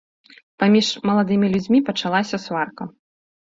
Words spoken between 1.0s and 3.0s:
маладымі людзьмі пачалася сварка.